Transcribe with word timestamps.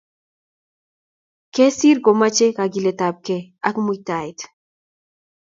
Kesir 1.53 1.97
komochei 2.05 2.51
kagiletabgei 2.57 3.41
ako 3.67 3.79
mutaet. 3.85 4.39